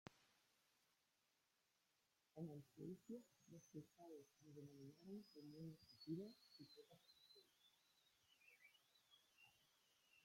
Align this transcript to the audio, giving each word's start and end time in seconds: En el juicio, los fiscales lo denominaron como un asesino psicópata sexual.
En 2.35 2.49
el 2.49 2.63
juicio, 2.75 3.21
los 3.51 3.69
fiscales 3.69 4.33
lo 4.41 4.51
denominaron 4.51 5.21
como 5.31 5.59
un 5.59 5.77
asesino 5.79 6.27
psicópata 6.49 7.03
sexual. 7.07 7.45